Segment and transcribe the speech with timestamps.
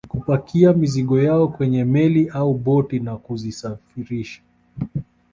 [0.07, 4.41] Kupakia mizigo yao kwenye meli au boti na kuzisafirisha